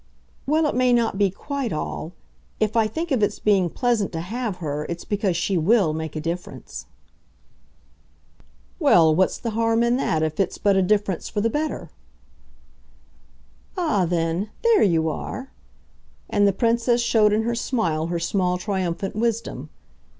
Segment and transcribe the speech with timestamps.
[0.47, 2.13] "Well, it may not be quite all.
[2.59, 6.15] If I think of its being pleasant to have her, it's because she WILL make
[6.15, 6.87] a difference."
[8.79, 11.91] "Well, what's the harm in that if it's but a difference for the better?"
[13.77, 15.51] "Ah then there you are!"
[16.31, 19.69] And the Princess showed in her smile her small triumphant wisdom.